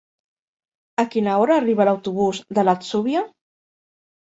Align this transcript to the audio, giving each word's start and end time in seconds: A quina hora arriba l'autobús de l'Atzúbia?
A 1.03 1.05
quina 1.15 1.35
hora 1.43 1.59
arriba 1.61 1.87
l'autobús 1.91 2.41
de 2.61 2.67
l'Atzúbia? 2.67 3.25